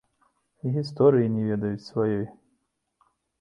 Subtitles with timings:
[0.65, 2.25] І гісторыі не ведаюць сваёй.